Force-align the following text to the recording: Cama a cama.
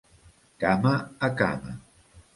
Cama 0.63 0.93
a 1.27 1.31
cama. 1.43 1.73